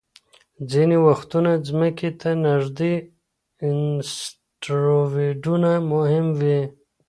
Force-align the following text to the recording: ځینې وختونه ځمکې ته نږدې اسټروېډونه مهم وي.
ځینې 0.71 0.97
وختونه 1.07 1.51
ځمکې 1.67 2.09
ته 2.21 2.29
نږدې 2.45 2.93
اسټروېډونه 3.65 5.71
مهم 5.93 6.25
وي. 6.39 6.59